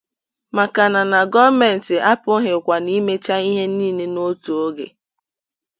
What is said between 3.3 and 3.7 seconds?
ihe